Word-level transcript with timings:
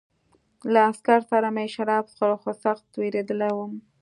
له 0.71 0.79
عسکر 0.89 1.19
سره 1.31 1.47
مې 1.55 1.65
شراب 1.75 2.05
څښل 2.15 2.33
خو 2.41 2.51
سخت 2.63 2.87
وېرېدلی 2.99 3.51
وم 3.53 3.71